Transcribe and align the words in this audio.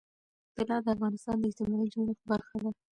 طلا 0.55 0.77
د 0.85 0.87
افغانستان 0.95 1.35
د 1.39 1.43
اجتماعي 1.49 1.87
جوړښت 1.93 2.23
برخه 2.31 2.55
ده. 2.63 2.71